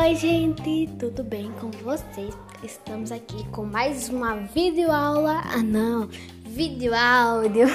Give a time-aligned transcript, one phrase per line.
[0.00, 2.34] Oi, gente, tudo bem com vocês?
[2.64, 5.42] Estamos aqui com mais uma videoaula.
[5.44, 6.08] Ah, não,
[6.46, 7.66] vídeo áudio.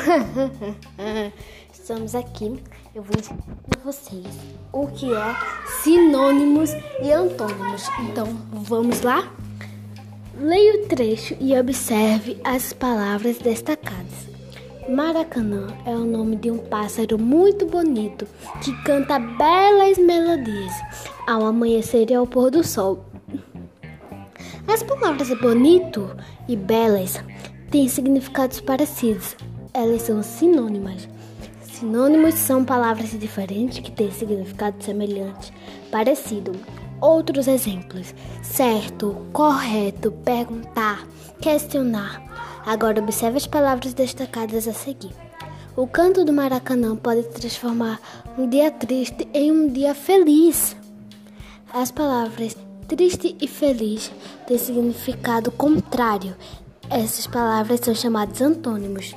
[1.71, 2.59] Estamos aqui.
[2.95, 4.25] Eu vou ensinar para vocês
[4.73, 5.35] o que é
[5.83, 7.87] sinônimos e antônimos.
[7.99, 9.31] Então, vamos lá?
[10.35, 14.34] Leia o trecho e observe as palavras destacadas.
[14.87, 18.27] Maracanã é o nome de um pássaro muito bonito
[18.63, 20.71] que canta belas melodias
[21.25, 23.03] ao amanhecer e ao pôr do sol.
[24.67, 26.15] As palavras bonito
[26.47, 27.19] e belas
[27.71, 29.35] têm significados parecidos.
[29.73, 31.09] Elas são sinônimas.
[31.63, 35.51] Sinônimos são palavras diferentes que têm significado semelhante,
[35.91, 36.51] parecido.
[37.01, 41.05] Outros exemplos: certo, correto, perguntar,
[41.41, 42.23] questionar.
[42.65, 45.13] Agora observe as palavras destacadas a seguir.
[45.75, 47.99] O canto do Maracanã pode transformar
[48.37, 50.75] um dia triste em um dia feliz.
[51.73, 52.55] As palavras
[52.87, 54.11] triste e feliz
[54.47, 56.35] têm significado contrário.
[56.89, 59.13] Essas palavras são chamadas antônimos.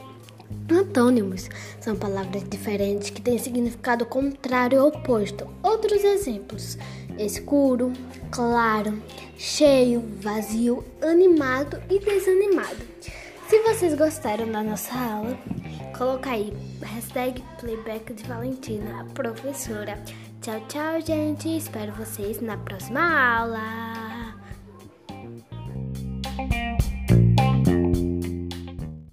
[0.70, 1.48] Antônimos
[1.81, 5.47] são palavras diferentes que têm significado contrário ou oposto.
[5.62, 6.77] Outros exemplos:
[7.19, 7.92] escuro,
[8.30, 9.02] claro,
[9.36, 12.86] cheio, vazio, animado e desanimado.
[13.48, 15.38] Se vocês gostaram da nossa aula,
[15.97, 16.52] coloca aí
[16.83, 20.02] hashtag playback de Valentina, a professora.
[20.42, 21.56] Tchau, tchau, gente.
[21.56, 24.08] Espero vocês na próxima aula.